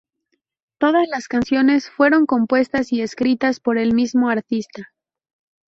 [0.79, 4.91] Todas las canciones fueron compuestas y escritas por el mismo artista.